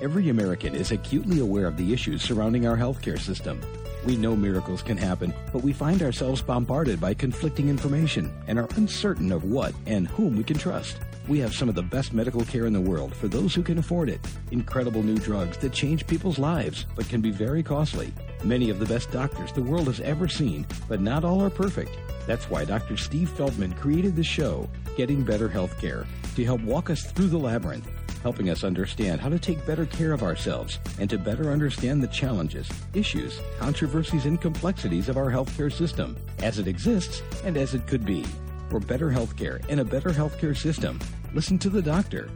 [0.00, 3.60] Every American is acutely aware of the issues surrounding our healthcare system.
[4.06, 8.68] We know miracles can happen, but we find ourselves bombarded by conflicting information and are
[8.76, 10.96] uncertain of what and whom we can trust.
[11.28, 13.76] We have some of the best medical care in the world for those who can
[13.76, 14.20] afford it.
[14.52, 18.10] Incredible new drugs that change people's lives, but can be very costly.
[18.42, 21.98] Many of the best doctors the world has ever seen, but not all are perfect.
[22.26, 22.96] That's why Dr.
[22.96, 26.06] Steve Feldman created the show, Getting Better Healthcare,
[26.36, 27.86] to help walk us through the labyrinth,
[28.22, 32.08] helping us understand how to take better care of ourselves and to better understand the
[32.08, 37.86] challenges, issues, controversies, and complexities of our healthcare system as it exists and as it
[37.86, 38.24] could be.
[38.68, 40.98] For better healthcare and a better healthcare system,
[41.34, 42.30] listen to the doctor.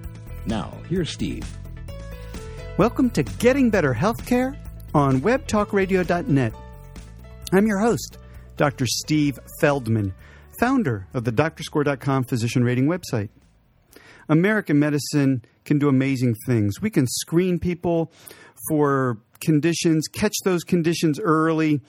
[0.47, 1.47] Now, here's Steve.
[2.77, 4.56] Welcome to Getting Better Healthcare
[4.95, 6.53] on webtalkradio.net.
[7.53, 8.19] I'm your host,
[8.56, 8.87] Dr.
[8.87, 10.12] Steve Feldman,
[10.59, 13.28] founder of the doctorscore.com physician rating website.
[14.28, 16.80] American medicine can do amazing things.
[16.80, 18.12] We can screen people
[18.69, 21.80] for conditions, catch those conditions early,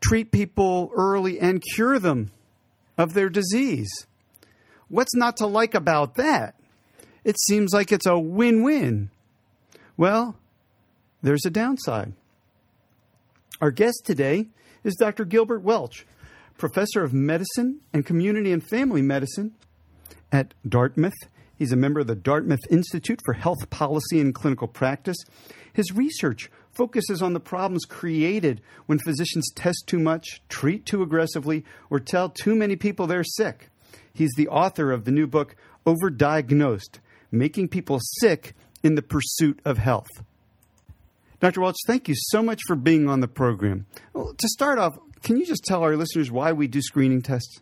[0.00, 2.32] treat people early, and cure them
[2.98, 3.90] of their disease.
[4.88, 6.54] What's not to like about that?
[7.24, 9.10] It seems like it's a win win.
[9.96, 10.36] Well,
[11.22, 12.12] there's a downside.
[13.60, 14.48] Our guest today
[14.82, 15.24] is Dr.
[15.24, 16.04] Gilbert Welch,
[16.58, 19.54] professor of medicine and community and family medicine
[20.32, 21.12] at Dartmouth.
[21.56, 25.16] He's a member of the Dartmouth Institute for Health Policy and Clinical Practice.
[25.72, 31.64] His research focuses on the problems created when physicians test too much, treat too aggressively,
[31.90, 33.68] or tell too many people they're sick.
[34.12, 35.54] He's the author of the new book,
[35.86, 36.98] Overdiagnosed
[37.30, 40.10] Making People Sick in the Pursuit of Health.
[41.40, 41.60] Dr.
[41.60, 43.86] Welch, thank you so much for being on the program.
[44.12, 47.60] Well, to start off, can you just tell our listeners why we do screening tests?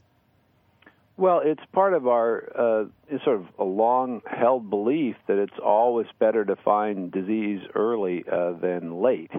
[1.20, 6.06] Well, it's part of our uh, sort of a long held belief that it's always
[6.18, 9.30] better to find disease early uh, than late.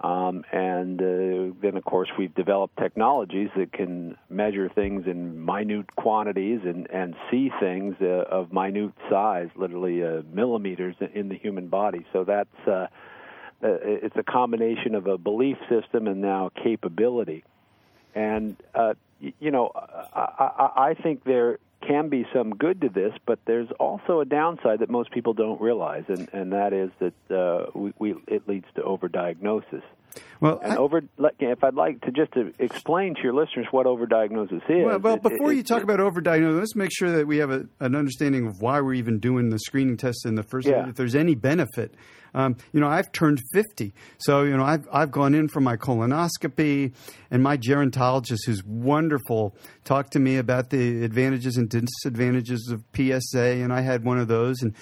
[0.00, 5.92] Um, and uh, then, of course, we've developed technologies that can measure things in minute
[5.96, 11.66] quantities and, and see things uh, of minute size, literally uh, millimeters in the human
[11.66, 12.06] body.
[12.12, 12.86] So that's uh, uh,
[13.60, 17.42] it's a combination of a belief system and now capability.
[18.14, 23.12] And uh, you know, I, I, I think there can be some good to this,
[23.26, 27.34] but there's also a downside that most people don't realize, and, and that is that
[27.34, 29.82] uh, we, we, it leads to overdiagnosis.
[30.40, 31.02] Well, and I, over,
[31.38, 34.84] if I'd like to just to explain to your listeners what overdiagnosis is.
[34.84, 37.50] Well, well before it, you talk it, about overdiagnosis, let's make sure that we have
[37.50, 40.74] a, an understanding of why we're even doing the screening tests in the first yeah.
[40.74, 40.90] place.
[40.90, 41.94] If there's any benefit,
[42.34, 45.76] um, you know, I've turned 50, so you know, I've I've gone in for my
[45.76, 46.92] colonoscopy,
[47.30, 53.62] and my gerontologist, who's wonderful, talked to me about the advantages and disadvantages of PSA,
[53.62, 54.74] and I had one of those, and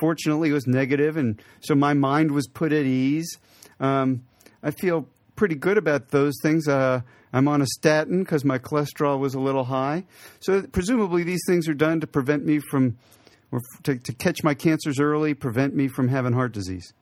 [0.00, 3.38] fortunately, it was negative, and so my mind was put at ease.
[3.80, 4.24] Um,
[4.62, 6.68] I feel pretty good about those things.
[6.68, 7.00] Uh,
[7.32, 10.04] I'm on a statin because my cholesterol was a little high.
[10.40, 12.96] So presumably these things are done to prevent me from,
[13.84, 16.92] to, to catch my cancers early, prevent me from having heart disease.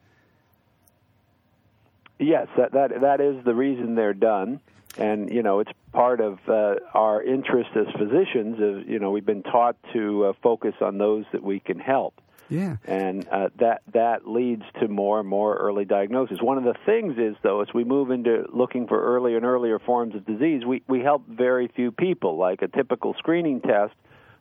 [2.19, 4.61] Yes, that that that is the reason they're done,
[4.97, 8.61] and you know it's part of uh, our interest as physicians.
[8.61, 12.15] Of you know we've been taught to uh, focus on those that we can help.
[12.49, 12.77] Yeah.
[12.85, 16.39] And uh, that that leads to more and more early diagnosis.
[16.43, 19.79] One of the things is though, as we move into looking for earlier and earlier
[19.79, 22.37] forms of disease, we we help very few people.
[22.37, 23.95] Like a typical screening test,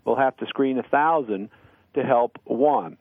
[0.03, 1.50] we'll have to screen a thousand
[1.94, 2.97] to help one.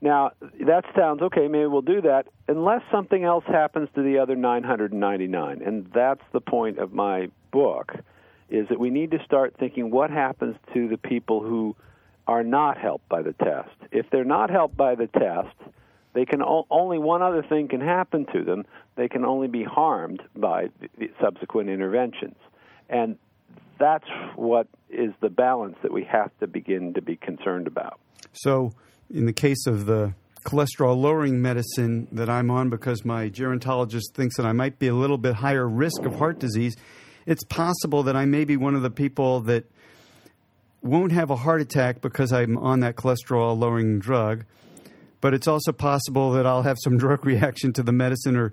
[0.00, 0.32] Now
[0.66, 1.46] that sounds okay.
[1.48, 6.40] Maybe we'll do that unless something else happens to the other 999, and that's the
[6.40, 7.92] point of my book.
[8.48, 11.76] Is that we need to start thinking what happens to the people who
[12.26, 13.70] are not helped by the test.
[13.92, 15.54] If they're not helped by the test,
[16.14, 18.66] they can o- only one other thing can happen to them.
[18.96, 22.36] They can only be harmed by the subsequent interventions,
[22.88, 23.16] and
[23.78, 28.00] that's what is the balance that we have to begin to be concerned about.
[28.32, 28.72] So,
[29.12, 30.14] in the case of the
[30.44, 34.94] cholesterol lowering medicine that I'm on because my gerontologist thinks that I might be a
[34.94, 36.76] little bit higher risk of heart disease,
[37.26, 39.64] it's possible that I may be one of the people that
[40.82, 44.44] won't have a heart attack because I'm on that cholesterol lowering drug,
[45.20, 48.52] but it's also possible that I'll have some drug reaction to the medicine or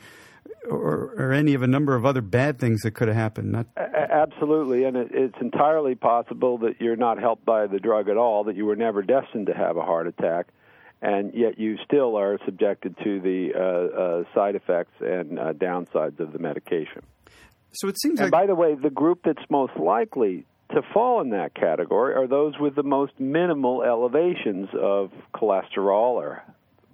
[0.69, 3.51] or, or any of a number of other bad things that could have happened.
[3.51, 3.67] Not...
[4.09, 8.45] Absolutely, and it, it's entirely possible that you're not helped by the drug at all,
[8.45, 10.47] that you were never destined to have a heart attack,
[11.01, 16.19] and yet you still are subjected to the uh, uh, side effects and uh, downsides
[16.19, 17.01] of the medication.
[17.73, 18.41] So it seems and like.
[18.41, 22.57] by the way, the group that's most likely to fall in that category are those
[22.59, 26.43] with the most minimal elevations of cholesterol or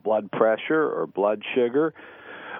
[0.04, 1.94] blood pressure or blood sugar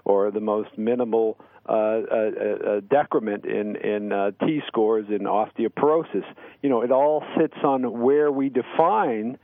[0.06, 6.26] or the most minimal uh, uh, uh, decrement in in uh, T scores in osteoporosis.
[6.62, 9.38] You know, it all sits on where we define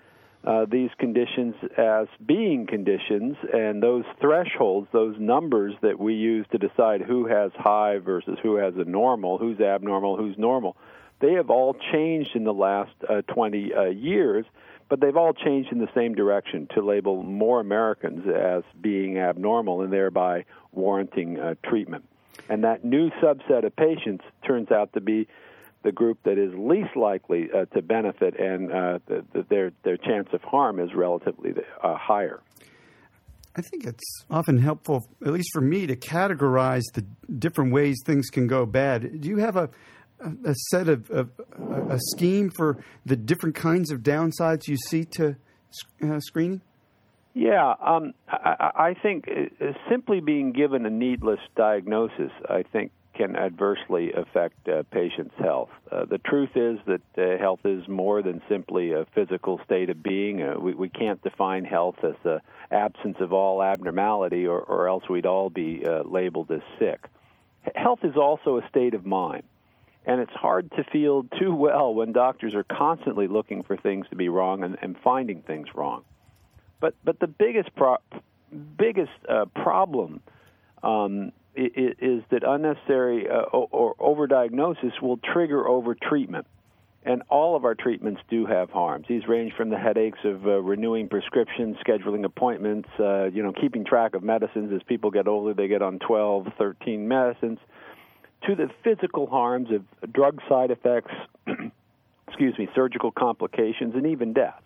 [0.45, 6.57] uh, these conditions as being conditions, and those thresholds, those numbers that we use to
[6.57, 10.77] decide who has high versus who has a normal, who's abnormal, who's normal,
[11.19, 14.45] they have all changed in the last uh, 20 uh, years,
[14.89, 19.81] but they've all changed in the same direction to label more Americans as being abnormal
[19.81, 22.05] and thereby warranting uh, treatment.
[22.49, 25.27] And that new subset of patients turns out to be
[25.83, 29.97] the group that is least likely uh, to benefit, and uh, the, the, their their
[29.97, 32.41] chance of harm is relatively uh, higher.
[33.55, 37.05] I think it's often helpful, at least for me, to categorize the
[37.37, 39.21] different ways things can go bad.
[39.21, 39.69] Do you have a
[40.45, 41.29] a set of, of
[41.89, 45.35] a scheme for the different kinds of downsides you see to
[46.03, 46.61] uh, screening?
[47.33, 53.35] Yeah, um, I, I think uh, simply being given a needless diagnosis, I think can
[53.35, 55.69] adversely affect uh, patients' health.
[55.91, 60.01] Uh, the truth is that uh, health is more than simply a physical state of
[60.01, 60.41] being.
[60.61, 65.25] We, we can't define health as the absence of all abnormality, or, or else we'd
[65.25, 67.07] all be labeled as sick.
[67.75, 69.43] Health is also a state of mind.
[70.05, 74.15] And it's hard to feel too well when doctors are constantly looking for things to
[74.15, 76.03] be wrong and, and finding things wrong.
[76.79, 77.97] But but the biggest pro-
[78.77, 80.21] biggest uh, problem
[80.81, 86.45] um, is is, that unnecessary uh, or overdiagnosis will trigger overtreatment.
[87.03, 89.05] And all of our treatments do have harms.
[89.07, 93.85] These range from the headaches of uh, renewing prescriptions, scheduling appointments, uh, you know, keeping
[93.85, 94.73] track of medicines.
[94.73, 97.57] As people get older, they get on 12, 13 medicines,
[98.47, 101.11] to the physical harms of drug side effects,
[102.27, 104.61] excuse me, surgical complications, and even death.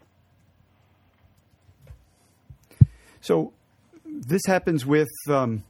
[3.22, 3.54] So,
[4.06, 5.64] this happens with um,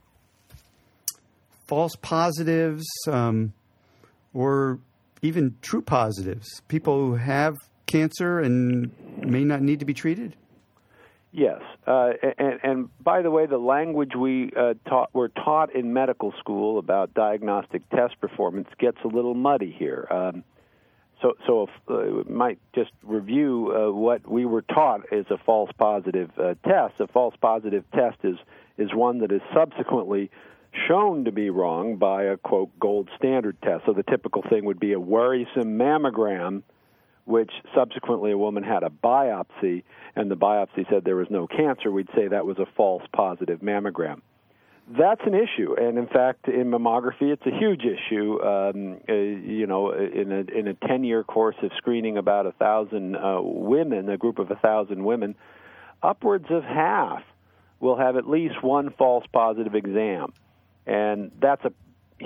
[1.67, 3.53] false positives um,
[4.33, 4.79] or
[5.21, 7.57] even true positives, people who have
[7.93, 10.35] cancer and may not need to be treated?
[11.35, 15.91] Yes, uh, and, and, by the way, the language we uh, taught were taught in
[15.91, 20.07] medical school about diagnostic test performance gets a little muddy here.
[20.11, 20.43] Um,
[21.23, 25.71] so, so if, uh, might just review uh, what we were taught is a false
[25.75, 26.99] positive uh, test.
[26.99, 28.35] A false positive test is
[28.77, 30.29] is one that is subsequently
[30.87, 33.85] shown to be wrong by a quote gold standard test.
[33.87, 36.61] So the typical thing would be a worrisome mammogram,
[37.25, 39.83] which subsequently a woman had a biopsy,
[40.15, 41.91] and the biopsy said there was no cancer.
[41.91, 44.21] We'd say that was a false positive mammogram.
[44.97, 48.43] That's an issue, and in fact, in mammography, it's a huge issue.
[48.43, 52.51] Um, uh, you know, in a in a ten year course of screening about a
[52.51, 55.35] thousand uh, women, a group of a thousand women,
[56.01, 57.23] upwards of half
[57.79, 60.33] will have at least one false positive exam
[60.85, 61.71] and that's a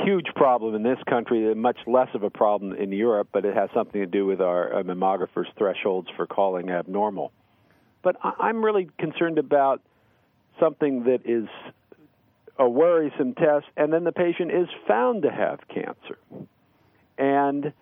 [0.03, 3.69] huge problem in this country, much less of a problem in Europe, but it has
[3.73, 7.31] something to do with our uh, mammographer's thresholds for calling abnormal.
[8.03, 9.81] But I'm really concerned about
[10.59, 11.47] something that is
[12.57, 16.17] a worrisome test, and then the patient is found to have cancer.
[17.17, 17.73] And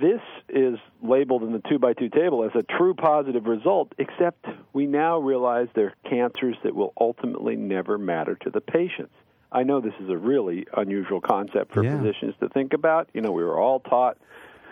[0.00, 4.46] this is labeled in the two by two table as a true positive result, except
[4.72, 9.14] we now realize they're cancers that will ultimately never matter to the patients.
[9.52, 11.98] I know this is a really unusual concept for yeah.
[11.98, 13.08] physicians to think about.
[13.12, 14.18] You know, we were all taught.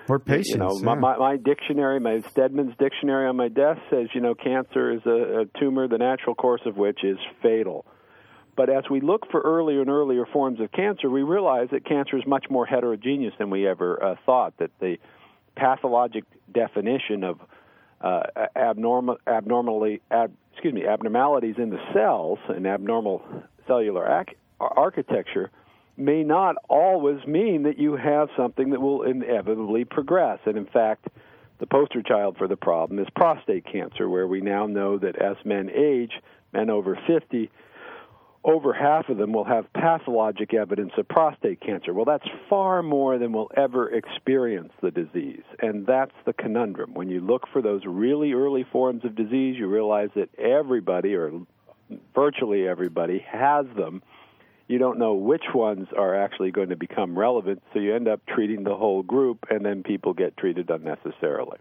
[0.09, 0.49] Or patients.
[0.49, 0.83] You know, yeah.
[0.83, 5.03] my, my, my, dictionary, my Stedman's dictionary on my desk says, you know, cancer is
[5.07, 7.85] a, a tumor, the natural course of which is fatal.
[8.57, 12.17] But as we look for earlier and earlier forms of cancer, we realize that cancer
[12.17, 14.55] is much more heterogeneous than we ever uh, thought.
[14.59, 14.97] That the
[15.57, 17.41] pathologic definition of
[18.01, 18.23] uh,
[18.57, 23.23] abnormal, abnormally, ab, excuse me, abnormalities in the cells and abnormal
[23.67, 24.37] cellular ac-
[24.69, 25.51] architecture
[25.97, 30.39] may not always mean that you have something that will inevitably progress.
[30.47, 31.09] And in fact,
[31.59, 35.37] the poster child for the problem is prostate cancer, where we now know that as
[35.45, 36.13] men age,
[36.53, 37.51] men over 50,
[38.43, 41.93] over half of them will have pathologic evidence of prostate cancer.
[41.93, 45.43] Well, that's far more than will ever experience the disease.
[45.61, 46.95] And that's the conundrum.
[46.95, 51.43] When you look for those really early forms of disease, you realize that everybody, or
[52.15, 54.03] virtually everybody, has them
[54.71, 58.21] you don't know which ones are actually going to become relevant, so you end up
[58.27, 61.59] treating the whole group, and then people get treated unnecessarily.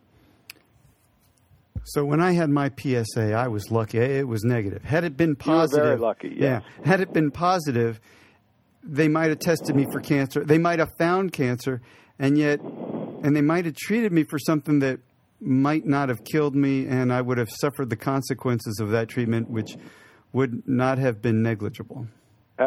[1.85, 3.97] So when I had my PSA, I was lucky.
[3.97, 4.83] It was negative.
[4.83, 6.35] Had it been positive, very lucky.
[6.37, 6.61] Yes.
[6.77, 6.85] Yeah.
[6.85, 7.99] Had it been positive,
[8.83, 10.45] they might have tested me for cancer.
[10.45, 11.81] They might have found cancer,
[12.19, 14.99] and yet, and they might have treated me for something that
[15.41, 19.49] might not have killed me, and I would have suffered the consequences of that treatment,
[19.49, 19.77] which
[20.31, 22.05] would not have been negligible.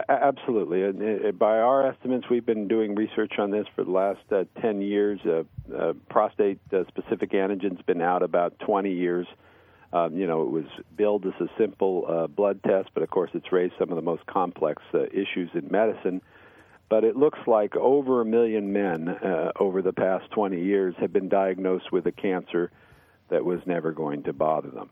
[0.09, 0.83] Absolutely.
[0.83, 4.81] And by our estimates, we've been doing research on this for the last uh, 10
[4.81, 5.21] years.
[5.25, 5.43] Uh,
[5.75, 9.27] uh, prostate uh, specific antigen's been out about 20 years.
[9.93, 10.65] Um, you know, it was
[10.97, 14.03] billed as a simple uh, blood test, but of course, it's raised some of the
[14.03, 16.23] most complex uh, issues in medicine.
[16.89, 19.17] But it looks like over a million men
[19.59, 22.71] over the past 20 years have been diagnosed with a cancer
[23.31, 24.91] that was never going to bother them.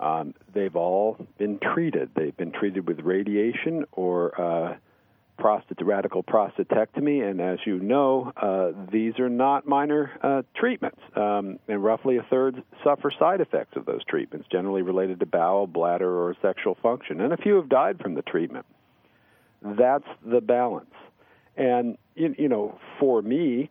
[0.00, 2.10] Um, they've all been treated.
[2.14, 4.76] They've been treated with radiation or uh,
[5.38, 11.58] prostate, radical prostatectomy, and as you know, uh, these are not minor uh, treatments, um,
[11.68, 16.10] and roughly a third suffer side effects of those treatments, generally related to bowel, bladder,
[16.10, 18.66] or sexual function, and a few have died from the treatment.
[19.62, 20.94] That's the balance,
[21.56, 23.70] and you, you know, for me.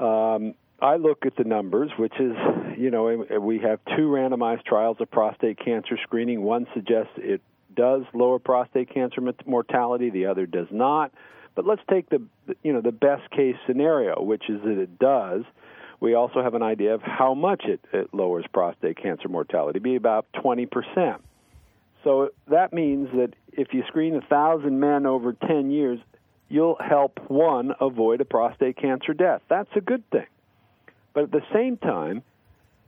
[0.00, 2.36] Um, I look at the numbers, which is,
[2.76, 6.42] you know, we have two randomized trials of prostate cancer screening.
[6.42, 7.40] One suggests it
[7.74, 11.12] does lower prostate cancer mortality, the other does not.
[11.56, 12.22] But let's take the,
[12.62, 15.42] you know, the best case scenario, which is that it does.
[16.00, 19.96] We also have an idea of how much it, it lowers prostate cancer mortality, be
[19.96, 21.18] about 20%.
[22.04, 25.98] So that means that if you screen a thousand men over 10 years,
[26.48, 29.42] you'll help one avoid a prostate cancer death.
[29.48, 30.26] That's a good thing.
[31.14, 32.22] But at the same time,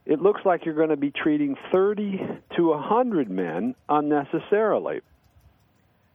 [0.06, 2.20] it looks like you're going to be treating 30
[2.56, 5.00] to 100 men unnecessarily.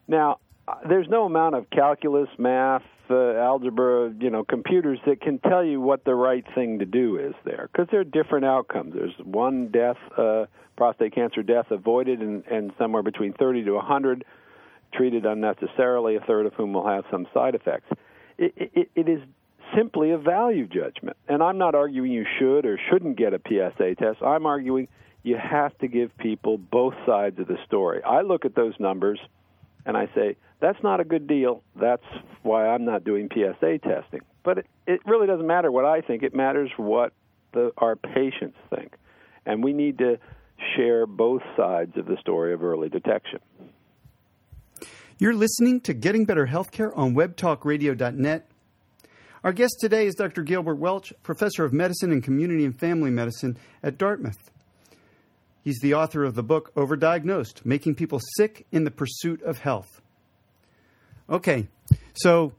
[0.07, 0.39] Now,
[0.87, 5.79] there's no amount of calculus, math, uh, algebra, you know, computers that can tell you
[5.79, 8.93] what the right thing to do is there because there are different outcomes.
[8.95, 10.45] There's one death, uh,
[10.75, 14.25] prostate cancer death avoided, and, and somewhere between 30 to 100
[14.93, 17.87] treated unnecessarily, a third of whom will have some side effects.
[18.37, 19.19] It, it, it is
[19.75, 21.17] simply a value judgment.
[21.27, 24.21] And I'm not arguing you should or shouldn't get a PSA test.
[24.21, 24.87] I'm arguing
[25.23, 28.03] you have to give people both sides of the story.
[28.03, 29.19] I look at those numbers
[29.85, 31.63] and I say, that's not a good deal.
[31.75, 32.05] That's
[32.43, 34.21] why I'm not doing PSA testing.
[34.43, 37.13] But it, it really doesn't matter what I think, it matters what
[37.53, 38.93] the, our patients think.
[39.45, 40.17] And we need to
[40.75, 43.39] share both sides of the story of early detection.
[45.17, 48.47] You're listening to Getting Better Healthcare on webtalkradio.net
[49.45, 50.41] our guest today is Dr.
[50.41, 54.49] Gilbert Welch, professor of medicine and community and family medicine at Dartmouth.
[55.63, 60.01] He's the author of the book Overdiagnosed Making People Sick in the Pursuit of Health.
[61.29, 61.67] Okay,
[62.15, 62.53] so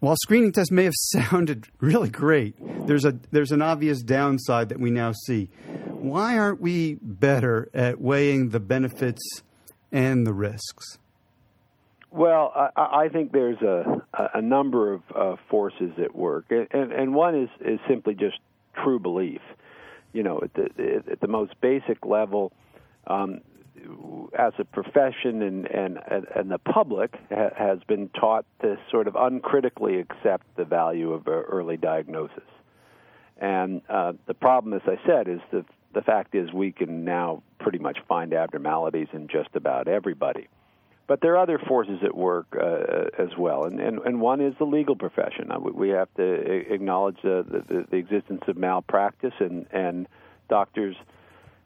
[0.00, 4.78] while screening tests may have sounded really great, there's, a, there's an obvious downside that
[4.78, 5.48] we now see.
[5.86, 9.22] Why aren't we better at weighing the benefits
[9.90, 10.98] and the risks?
[12.16, 17.14] Well, I, I think there's a, a number of uh, forces at work, and, and
[17.14, 18.38] one is, is simply just
[18.82, 19.42] true belief.
[20.14, 22.52] You know, at the, at the most basic level,
[23.06, 23.42] um,
[24.38, 25.98] as a profession and, and,
[26.34, 31.28] and the public ha- has been taught to sort of uncritically accept the value of
[31.28, 32.48] early diagnosis.
[33.36, 37.78] And uh, the problem, as I said, is the fact is we can now pretty
[37.78, 40.48] much find abnormalities in just about everybody.
[41.08, 44.54] But there are other forces at work uh, as well, and, and and one is
[44.58, 45.52] the legal profession.
[45.52, 46.24] Uh, we have to
[46.72, 50.08] acknowledge the, the, the existence of malpractice, and and
[50.48, 50.96] doctors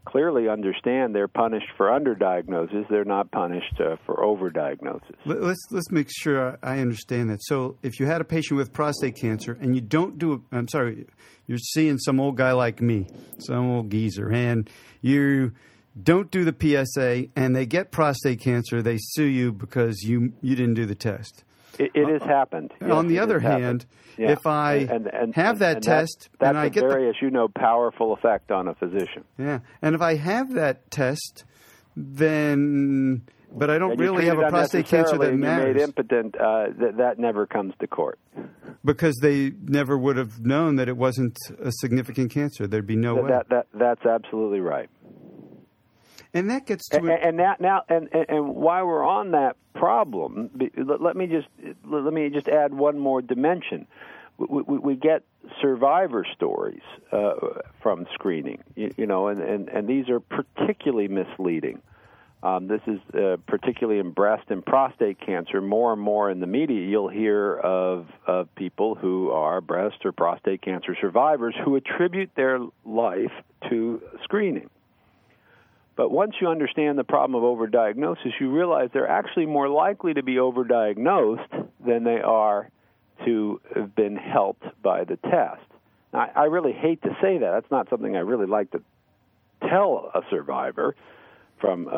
[0.05, 2.89] clearly understand they're punished for underdiagnosis.
[2.89, 5.15] They're not punished uh, for overdiagnosis.
[5.25, 7.43] Let's let's make sure I understand that.
[7.43, 11.07] So, if you had a patient with prostate cancer and you don't do, I'm sorry,
[11.47, 13.07] you're seeing some old guy like me,
[13.39, 14.69] some old geezer, and
[15.01, 15.53] you
[16.01, 20.57] don't do the PSA and they get prostate cancer, they sue you because you you
[20.57, 21.45] didn't do the test.
[21.79, 22.73] It, it has happened.
[22.81, 23.87] Yes, on the other hand,
[24.19, 24.33] yeah.
[24.33, 27.15] if I and, and, have that and test that's, and I get very, the, as
[27.23, 29.25] you know, powerful effect on a physician.
[29.39, 31.45] Yeah, and if I have that test,
[31.97, 35.75] then but I don't really have a prostate cancer that matters.
[35.75, 36.37] made impotent.
[36.39, 38.19] Uh, th- that never comes to court
[38.85, 42.67] because they never would have known that it wasn't a significant cancer.
[42.67, 43.31] There'd be no that, way.
[43.31, 44.89] That, that, that's absolutely right.
[46.33, 50.51] And that gets to and, and now, now and, and while we're on that problem,
[50.77, 51.49] let me just
[51.85, 53.87] let me just add one more dimension.
[54.39, 55.23] We, we, we get
[55.61, 56.83] survivor stories
[57.13, 57.35] uh,
[57.83, 61.83] from screening, you, you, know, and, and, and these are particularly misleading.
[62.43, 65.61] Um, this is uh, particularly in breast and prostate cancer.
[65.61, 70.13] More and more in the media, you'll hear of, of people who are breast or
[70.13, 73.33] prostate cancer survivors who attribute their life
[73.69, 74.71] to screening.
[76.01, 80.23] But once you understand the problem of overdiagnosis, you realize they're actually more likely to
[80.23, 82.71] be overdiagnosed than they are
[83.27, 85.61] to have been helped by the test.
[86.15, 87.51] Now, I really hate to say that.
[87.51, 88.81] That's not something I really like to
[89.69, 90.97] tell a survivor.
[91.61, 91.91] from uh,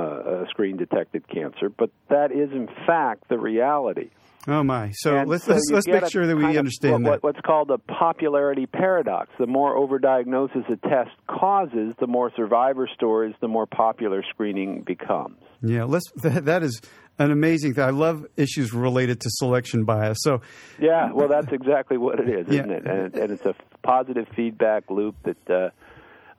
[0.42, 4.10] a screen detected cancer, but that is in fact the reality.
[4.48, 4.90] Oh my!
[4.92, 7.22] So And let's so let's, let's make sure that we understand what, that.
[7.22, 9.30] what's called a popularity paradox.
[9.38, 15.36] The more overdiagnosis a test causes, the more survivor stories, the more popular screening becomes.
[15.62, 16.04] Yeah, let's.
[16.22, 16.80] That, that is
[17.18, 17.84] an amazing thing.
[17.84, 20.18] I love issues related to selection bias.
[20.22, 20.40] So
[20.80, 22.76] Yeah, well, that's exactly what it is, isn't Yeah.
[22.76, 22.86] it?
[22.86, 25.70] And, and it's a positive feedback loop that uh,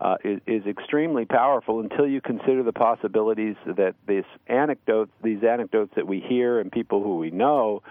[0.03, 5.93] uh, is, is extremely powerful until you consider the possibilities that this anecdote, these anecdotes
[5.95, 7.81] that we hear and people who we know,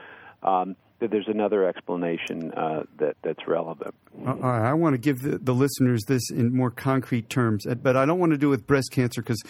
[0.43, 3.95] um, that there's another explanation uh, that that's relevant.
[4.27, 7.75] All right, I want to give the, the listeners this in more concrete terms, uh,
[7.75, 9.43] but I don't want to do it with breast cancer because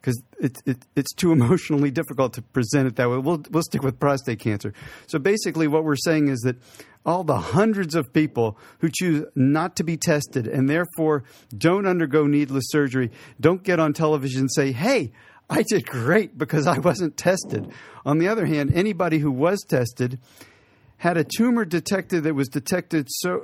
[0.00, 3.18] because it's it, it's too emotionally difficult to present it that way.
[3.18, 4.72] We'll we'll stick with prostate cancer.
[5.06, 6.56] So basically, what we're saying is that
[7.04, 11.24] all the hundreds of people who choose not to be tested and therefore
[11.56, 15.12] don't undergo needless surgery, don't get on television and say, "Hey."
[15.52, 17.72] I did great because I wasn't tested.
[18.06, 20.20] On the other hand, anybody who was tested
[21.00, 23.40] had a tumor detected that was detected so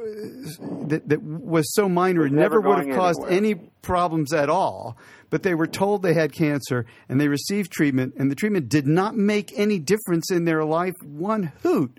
[0.89, 3.39] that, that was so minor it never, never would have caused anywhere.
[3.39, 4.99] any problems at all.
[5.31, 8.87] But they were told they had cancer and they received treatment, and the treatment did
[8.87, 11.99] not make any difference in their life one hoot.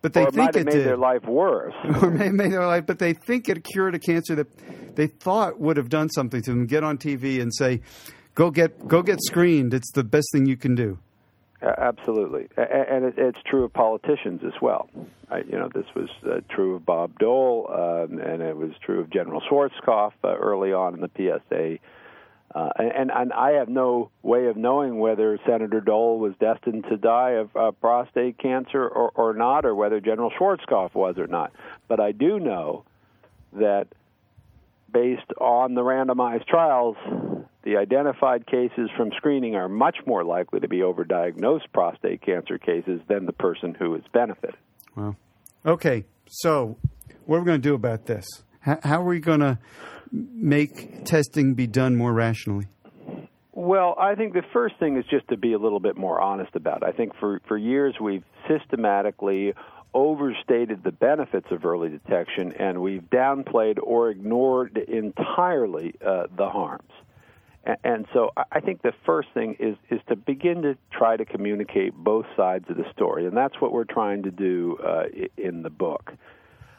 [0.00, 1.74] But they or it think might have it made did, their life worse.
[2.02, 2.86] or may made their life.
[2.86, 6.50] But they think it cured a cancer that they thought would have done something to
[6.50, 6.64] them.
[6.64, 7.82] Get on TV and say,
[8.34, 9.74] "Go get go get screened.
[9.74, 10.98] It's the best thing you can do."
[11.64, 14.88] Absolutely, and it's true of politicians as well.
[14.94, 19.08] You know, this was uh, true of Bob Dole, um, and it was true of
[19.08, 21.78] General Schwarzkopf uh, early on in the PSA.
[22.54, 26.96] Uh, and, and I have no way of knowing whether Senator Dole was destined to
[26.96, 31.52] die of uh, prostate cancer or, or not, or whether General Schwarzkopf was or not.
[31.88, 32.84] But I do know
[33.54, 33.88] that
[34.92, 36.96] based on the randomized trials,
[37.64, 43.00] the identified cases from screening are much more likely to be overdiagnosed prostate cancer cases
[43.08, 44.56] than the person who has benefited.
[44.94, 45.16] Wow.
[45.64, 46.76] Okay, so
[47.24, 48.26] what are we going to do about this?
[48.60, 49.58] How, how are we going to
[50.12, 52.66] make testing be done more rationally?
[53.52, 56.54] Well, I think the first thing is just to be a little bit more honest
[56.54, 56.84] about it.
[56.86, 59.54] I think for, for years we've systematically
[59.94, 66.90] overstated the benefits of early detection and we've downplayed or ignored entirely uh, the harms.
[67.82, 71.94] And so I- think the first thing is, is to begin to try to communicate
[71.94, 75.04] both sides of the story, and that's what we're trying to do uh,
[75.36, 76.12] in the book.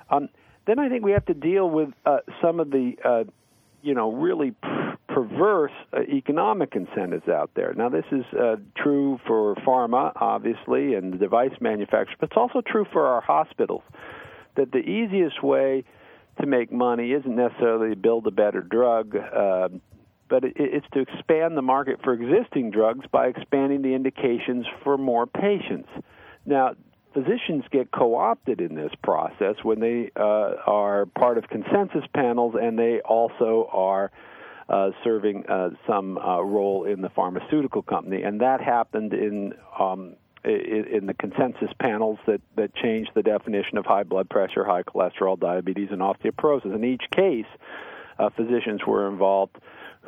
[0.09, 0.29] Um,
[0.65, 3.23] then I think we have to deal with uh, some of the, uh,
[3.81, 7.73] you know, really per- perverse uh, economic incentives out there.
[7.75, 12.61] Now, this is uh, true for pharma, obviously, and the device manufacturers, but it's also
[12.61, 13.83] true for our hospitals.
[14.55, 15.83] That the easiest way
[16.39, 19.15] to make money isn't necessarily to build a better drug.
[20.27, 24.97] But it, it's to expand the market for existing drugs by expanding the indications for
[24.97, 25.89] more patients.
[26.45, 26.75] Now,
[27.13, 32.77] physicians get co-opted in this process when they uh, are part of consensus panels and
[32.77, 34.11] they also are
[34.67, 40.15] uh, serving uh, some uh, role in the pharmaceutical company, and that happened in um,
[40.43, 45.39] in the consensus panels that that changed the definition of high blood pressure, high cholesterol,
[45.39, 46.73] diabetes, and osteoporosis.
[46.73, 47.45] In each case,
[48.19, 49.55] uh, physicians were involved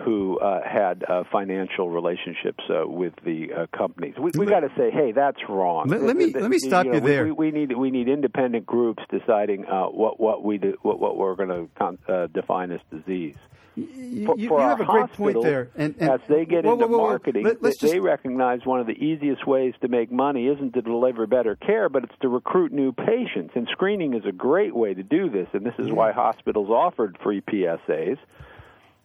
[0.05, 4.13] who uh, had uh, financial relationships uh, with the uh, companies.
[4.19, 5.87] We, we got to say, hey, that's wrong.
[5.89, 7.25] Let- let me- let me stop know, you there.
[7.25, 11.17] We, we need we need independent groups deciding uh, what what we do, what what
[11.17, 13.35] we're going to con- uh, define as disease.
[13.77, 15.69] You, For, you- for you have a great point there.
[15.75, 18.65] And, and as they get whoa, into whoa, whoa, marketing, Let, they, just they recognize
[18.65, 22.17] one of the easiest ways to make money isn't to deliver better care, but it's
[22.21, 23.51] to recruit new patients.
[23.55, 25.47] And screening is a great way to do this.
[25.53, 28.17] And this is why hospitals offered free PSAs.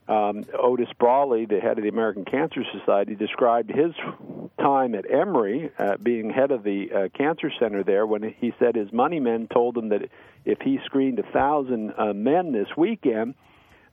[0.08, 3.92] Um, Otis Brawley, the head of the American Cancer Society, described his
[4.58, 8.74] time at Emory, uh, being head of the uh, cancer center there, when he said
[8.74, 10.08] his money men told him that
[10.44, 13.34] if he screened a thousand uh, men this weekend,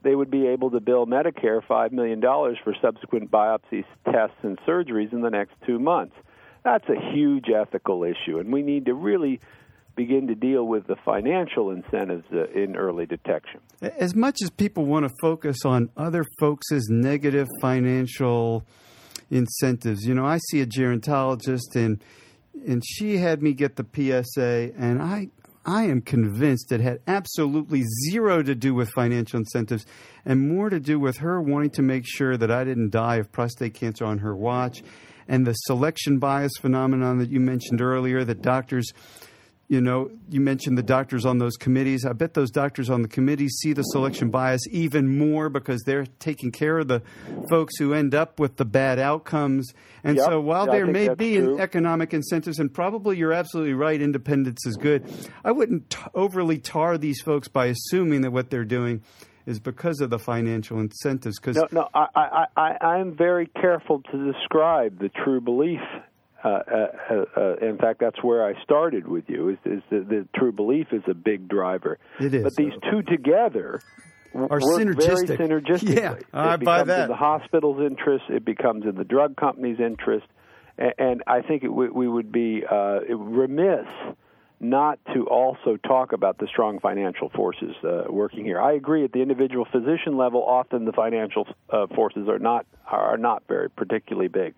[0.04, 5.12] they would be able to bill Medicare $5 million for subsequent biopsies, tests, and surgeries
[5.12, 6.16] in the next two months.
[6.64, 9.40] That's a huge ethical issue, and we need to really
[9.96, 13.60] begin to deal with the financial incentives uh, in early detection.
[13.82, 18.66] as much as people want to focus on other folks' negative financial
[19.30, 22.02] incentives, you know, I see a gerontologist and
[22.68, 25.30] and she had me get the PSA and I
[25.70, 29.86] I am convinced it had absolutely zero to do with financial incentives
[30.26, 33.32] and more to do with her wanting to make sure that I didn't die of
[33.32, 34.82] prostate cancer on her watch
[35.28, 38.92] and the selection bias phenomenon that you mentioned earlier that doctors
[39.70, 42.04] you know, you mentioned the doctors on those committees.
[42.04, 46.08] I bet those doctors on the committees see the selection bias even more because they're
[46.18, 47.04] taking care of the
[47.52, 49.72] folks who end up with the bad outcomes.
[50.04, 50.26] And yep.
[50.26, 51.60] so while there may be true.
[51.60, 55.08] economic incentives, and probably you're absolutely right, independence is good,
[55.46, 59.04] I wouldn't t- overly tar these folks by assuming that what they're doing
[59.46, 61.40] is because of the financial incentives.
[61.40, 65.82] Because no, no, I, I, I, I'm very careful to describe the true belief
[66.44, 69.50] uh, uh, uh, in fact, that's where I started with you.
[69.50, 72.00] Is, is the, the, true belief is a big driver.
[72.20, 72.44] It is.
[72.44, 73.82] But these two together
[74.34, 75.28] are work synergistic.
[75.28, 75.98] very synergistically.
[75.98, 77.04] Yeah, it I becomes buy that.
[77.04, 78.26] in the hospital's interest.
[78.30, 80.28] It becomes in the drug company's interest,
[80.78, 83.88] and, and I think it, we, we would be uh, remiss
[84.62, 88.62] not to also talk about the strong financial forces uh, working here.
[88.62, 90.44] I agree at the individual physician level.
[90.44, 94.54] Often the financial uh, forces are not are not very particularly big,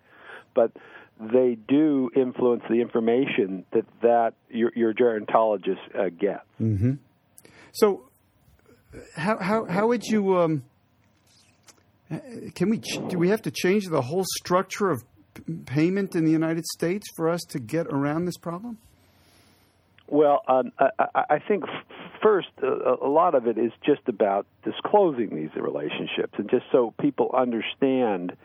[0.54, 0.72] but
[1.20, 6.44] they do influence the information that that your, your gerontologist uh, gets.
[6.60, 6.94] Mm-hmm.
[7.72, 8.08] So,
[9.16, 10.38] how how how would you?
[10.38, 10.64] Um,
[12.54, 15.02] can we do we have to change the whole structure of
[15.66, 18.78] payment in the United States for us to get around this problem?
[20.08, 21.64] Well, um, I, I, think
[22.22, 26.92] first, a, a lot of it is just about disclosing these relationships, and just so
[27.00, 28.36] people understand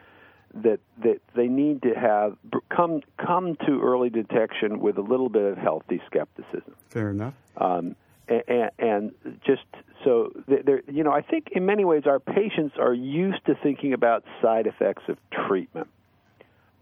[0.63, 2.38] that that they need to have
[2.70, 6.76] come come to early detection with a little bit of healthy skepticism.
[6.89, 7.34] Fair enough.
[7.58, 7.96] Um,
[8.28, 9.12] and, and,
[9.46, 9.63] just
[10.04, 13.93] so there, you know, I think in many ways our patients are used to thinking
[13.93, 15.88] about side effects of treatment,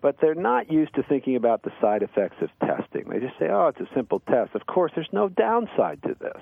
[0.02, 3.10] but they're not used to thinking about the side effects of testing.
[3.10, 6.42] They just say, "Oh, it's a simple test." Of course, there's no downside to this,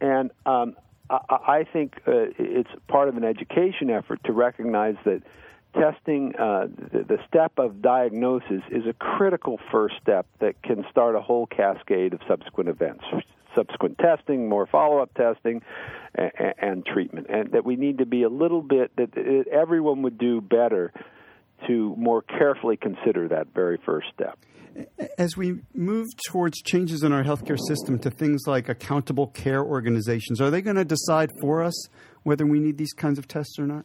[0.00, 0.76] and um,
[1.08, 5.22] I, I think uh, it's part of an education effort to recognize that
[5.74, 11.16] testing, uh, the, the, step of diagnosis, is a critical first step that can start
[11.16, 13.04] a whole cascade of subsequent events,
[13.54, 15.62] subsequent testing, more follow up testing,
[16.14, 17.26] and, and, treatment.
[17.28, 19.16] And that we need to be a little bit, that
[19.50, 20.92] everyone would do better
[21.66, 24.38] to more carefully consider that very first step.
[25.18, 30.40] As we move towards changes in our healthcare system to things like accountable care organizations,
[30.40, 31.88] are they going to decide for us
[32.22, 33.84] whether we need these kinds of tests or not?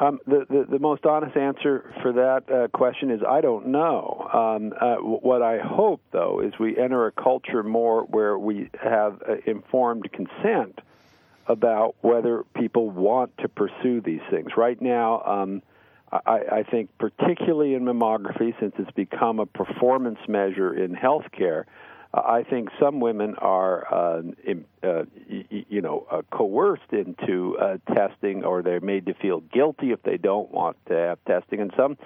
[0.00, 4.28] Um, the, the, the most honest answer for that uh, question is I don't know.
[4.32, 9.20] Um, uh, what I hope, though, is we enter a culture more where we have
[9.28, 10.80] uh, informed consent
[11.48, 14.50] about whether people want to pursue these things.
[14.56, 15.62] Right now, um,
[16.12, 21.64] I, I think, particularly in mammography, since it's become a performance measure in healthcare,
[22.14, 24.22] I think some women are, uh,
[24.82, 29.92] uh, y- you know, uh, coerced into uh, testing, or they're made to feel guilty
[29.92, 31.60] if they don't want to have testing.
[31.60, 31.98] And some,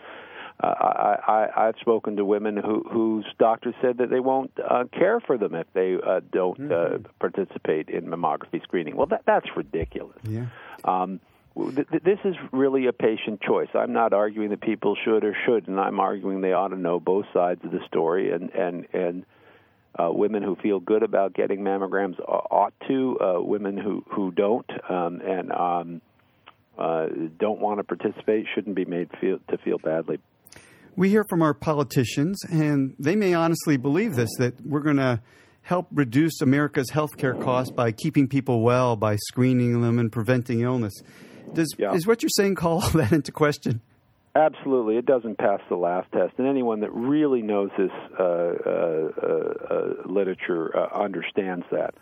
[0.62, 1.18] uh, I,
[1.56, 5.38] I, I've spoken to women who, whose doctors said that they won't uh, care for
[5.38, 7.04] them if they uh, don't uh, Mhm.
[7.20, 8.96] participate in mammography screening.
[8.96, 10.18] Well, that, that's ridiculous.
[10.28, 10.46] Yeah.
[10.84, 11.20] Um,
[11.56, 13.68] th- th- this is really a patient choice.
[13.72, 15.78] I'm not arguing that people should or shouldn't.
[15.78, 19.24] I'm arguing they ought to know both sides of the story, and and and
[19.98, 23.18] uh, women who feel good about getting mammograms ought to.
[23.20, 26.00] Uh, women who who don't um, and um,
[26.78, 27.06] uh,
[27.38, 30.18] don't want to participate shouldn't be made feel to feel badly.
[30.96, 35.20] We hear from our politicians, and they may honestly believe this that we're going to
[35.62, 40.92] help reduce America's healthcare costs by keeping people well, by screening them and preventing illness.
[41.54, 41.94] Does Yeah.
[41.94, 43.80] is what you're saying call that into question?
[44.34, 49.08] Absolutely, it doesn't pass the laugh test, and anyone that really knows this uh, uh,
[49.22, 49.28] uh,
[49.74, 51.94] uh, literature uh, understands that.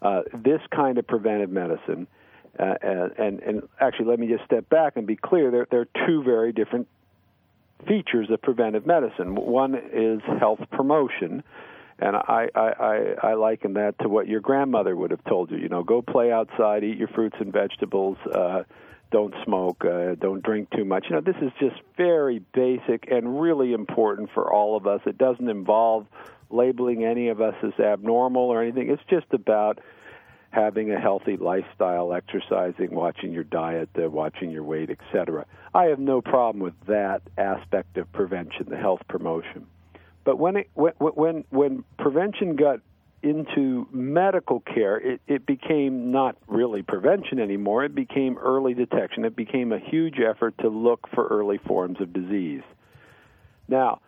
[0.00, 2.06] Uh, this kind of preventive medicine,
[2.58, 5.50] and, and and actually, let me just step back and be clear.
[5.50, 6.88] There, there are two very different
[7.86, 9.34] features of preventive medicine.
[9.34, 11.42] One is health promotion,
[11.98, 15.58] and I, I, I, I liken that to what your grandmother would have told you.
[15.58, 18.62] You know, go play outside, eat your fruits and vegetables, uh,
[19.14, 21.04] don't smoke, uh, don't drink too much.
[21.08, 25.02] You know, this is just very basic and really important for all of us.
[25.06, 26.08] It doesn't involve
[26.50, 28.90] labeling any of us as abnormal or anything.
[28.90, 29.78] It's just about
[30.50, 35.46] having a healthy lifestyle, exercising, watching your diet, uh, watching your weight, etc.
[35.72, 39.68] I have no problem with that aspect of prevention, the health promotion.
[40.24, 42.80] But when it when when, when prevention got
[43.24, 47.84] into medical care, it, it became not really prevention anymore.
[47.84, 49.24] It became early detection.
[49.24, 52.62] It became a huge effort to look for early forms of disease.
[53.66, 54.00] Now,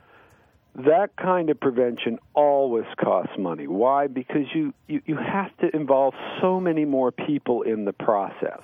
[0.74, 3.66] that kind of prevention always costs money.
[3.66, 4.08] Why?
[4.08, 8.60] Because you, you, you have to involve so many more people in the process.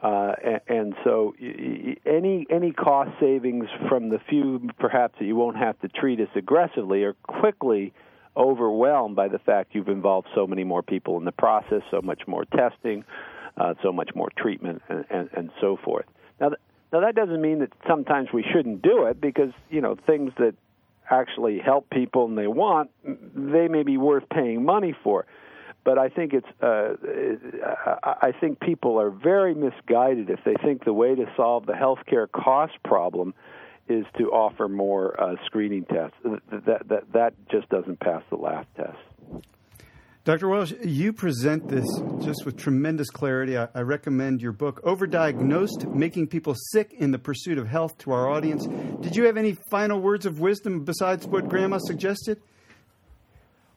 [0.00, 5.56] Uh, and, and so any any cost savings from the few perhaps that you won't
[5.56, 7.92] have to treat as aggressively are quickly
[8.36, 12.22] overwhelmed by the fact you've involved so many more people in the process, so much
[12.26, 13.04] more testing,
[13.56, 16.06] uh, so much more treatment, and, and, and so forth.
[16.40, 16.60] Now, th-
[16.92, 20.54] now that doesn't mean that sometimes we shouldn't do it because you know things that
[21.10, 25.26] actually help people and they want, they may be worth paying money for.
[25.84, 26.94] But I think it's uh,
[28.02, 32.30] I think people are very misguided if they think the way to solve the healthcare
[32.30, 33.34] cost problem
[33.88, 36.16] is to offer more uh, screening tests.
[36.24, 39.44] That, that, that just doesn't pass the laugh test.
[40.24, 40.48] Dr.
[40.48, 41.86] Welch, you present this
[42.20, 43.56] just with tremendous clarity.
[43.56, 48.10] I, I, recommend your book, Overdiagnosed Making People Sick in the Pursuit of Health, to
[48.10, 48.66] our audience.
[48.66, 52.42] Did you have any final words of wisdom besides what Grandma suggested?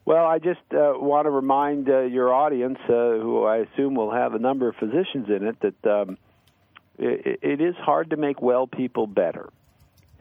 [0.05, 4.11] Well, I just uh, want to remind uh, your audience, uh, who I assume will
[4.11, 6.17] have a number of physicians in it, that um,
[6.97, 9.49] it, it is hard to make well people better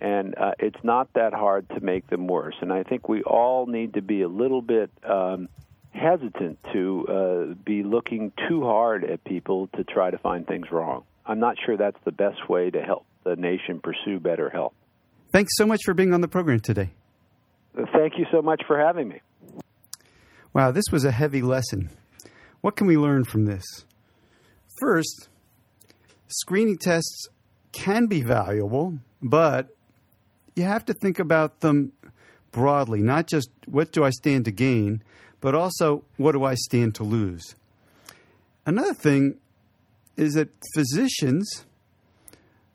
[0.00, 2.54] and uh, it's not that hard to make them worse.
[2.60, 5.48] And I think we all need to be a little bit um,
[5.92, 11.04] hesitant to uh, be looking too hard at people to try to find things wrong.
[11.26, 14.72] I'm not sure that's the best way to help the nation pursue better health.
[15.32, 16.90] Thanks so much for being on the program today.
[17.74, 19.20] Thank you so much for having me.
[20.54, 21.90] Wow, this was a heavy lesson.
[22.60, 23.64] What can we learn from this?
[24.80, 25.28] First,
[26.28, 27.28] screening tests
[27.72, 29.68] can be valuable, but
[30.58, 31.92] you have to think about them
[32.50, 35.02] broadly, not just what do I stand to gain,
[35.40, 37.54] but also what do I stand to lose.
[38.66, 39.36] Another thing
[40.16, 41.64] is that physicians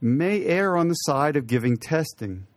[0.01, 2.47] may err on the side of giving testing.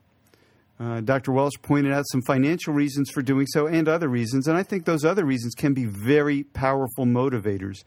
[0.78, 1.32] Uh, Dr.
[1.32, 4.84] Welch pointed out some financial reasons for doing so and other reasons, and I think
[4.84, 7.82] those other reasons can be very powerful motivators.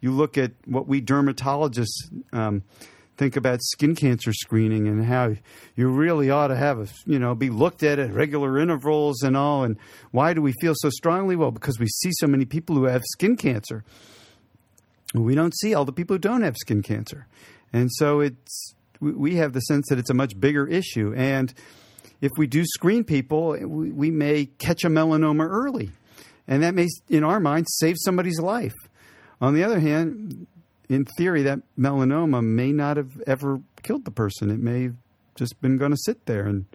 [0.00, 1.88] You look at what we dermatologists
[2.32, 2.62] um,
[3.20, 5.34] think about skin cancer screening and how
[5.76, 9.36] you really ought to have a you know be looked at at regular intervals and
[9.36, 9.62] all.
[9.62, 9.76] And
[10.10, 11.36] why do we feel so strongly?
[11.36, 13.84] Well because we see so many people who have skin cancer.
[15.12, 17.26] We don't see all the people who don't have skin cancer.
[17.74, 21.12] And so it's we have the sense that it's a much bigger issue.
[21.14, 21.52] And
[22.22, 25.90] if we do screen people we may catch a melanoma early.
[26.48, 28.74] And that may in our minds save somebody's life.
[29.42, 30.46] On the other hand
[30.90, 34.50] in theory, that melanoma may not have ever killed the person.
[34.50, 34.96] It may have
[35.36, 36.66] just been going to sit there, and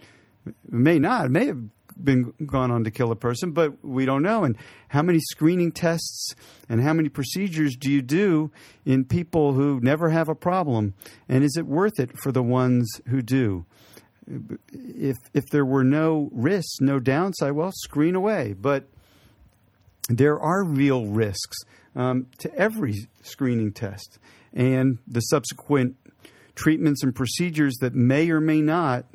[0.68, 1.26] may not.
[1.26, 1.60] It may have
[2.02, 4.42] been gone on to kill a person, but we don't know.
[4.42, 4.56] And
[4.88, 6.34] how many screening tests
[6.66, 8.50] and how many procedures do you do
[8.86, 10.94] in people who never have a problem?
[11.28, 13.66] And is it worth it for the ones who do?
[14.72, 18.54] If if there were no risks, no downside, well, screen away.
[18.58, 18.88] But
[20.08, 21.58] there are real risks
[21.96, 24.18] um, to every screening test
[24.52, 25.96] and the subsequent
[26.54, 29.06] treatments and procedures that may or may not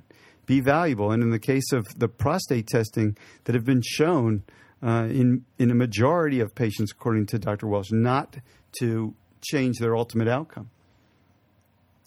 [0.46, 1.12] be valuable.
[1.12, 3.16] And in the case of the prostate testing
[3.46, 4.44] that have been shown
[4.84, 7.68] uh, in, in a majority of patients, according to Dr.
[7.68, 8.38] Welch, not
[8.80, 10.70] to change their ultimate outcome,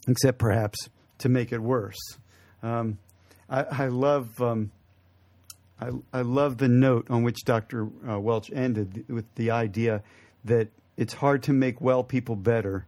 [0.08, 0.78] except perhaps
[1.18, 1.98] to make it worse.
[2.62, 2.98] Um,
[3.48, 4.40] I, I, love.
[4.40, 4.72] Um,
[5.80, 7.88] I, I, love the note on which Dr.
[8.08, 10.02] Uh, Welch ended with the idea
[10.44, 12.86] that it's hard to make well people better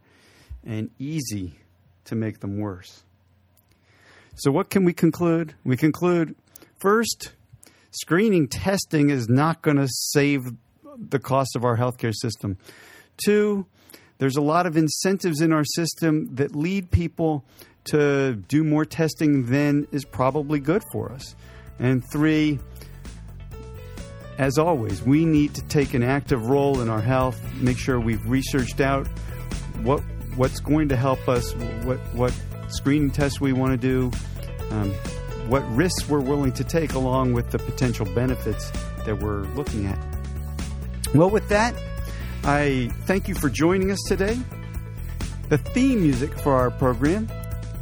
[0.65, 1.59] and easy
[2.05, 3.03] to make them worse.
[4.35, 5.55] So, what can we conclude?
[5.63, 6.35] We conclude
[6.79, 7.31] first,
[7.91, 10.45] screening testing is not going to save
[10.97, 12.57] the cost of our healthcare system.
[13.23, 13.65] Two,
[14.19, 17.45] there's a lot of incentives in our system that lead people
[17.85, 21.35] to do more testing than is probably good for us.
[21.79, 22.59] And three,
[24.37, 28.25] as always, we need to take an active role in our health, make sure we've
[28.27, 29.07] researched out
[29.81, 30.01] what
[30.35, 32.33] what's going to help us, what what
[32.69, 34.11] screening tests we want to do,
[34.71, 34.91] um,
[35.47, 38.71] what risks we're willing to take, along with the potential benefits
[39.05, 39.97] that we're looking at.
[41.15, 41.73] Well, with that,
[42.43, 44.37] I thank you for joining us today.
[45.49, 47.29] The theme music for our program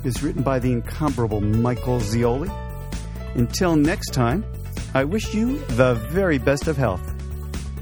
[0.04, 2.50] is written by the incomparable Michael Zioli.
[3.36, 4.46] Until next time.
[4.96, 7.02] I wish you the very best of health.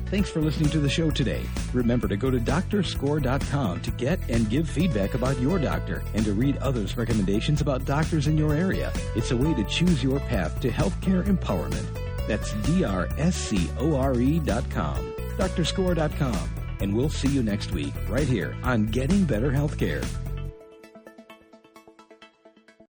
[0.08, 1.44] Thanks for listening to the show today.
[1.72, 6.34] Remember to go to doctorscore.com to get and give feedback about your doctor and to
[6.34, 8.92] read others' recommendations about doctors in your area.
[9.16, 11.86] It's a way to choose your path to healthcare empowerment.
[12.28, 13.14] That's D-R-S-C-O-R-E.com.
[15.38, 16.50] Doctorscore.com.
[16.80, 20.04] And we'll see you next week right here on Getting Better Healthcare.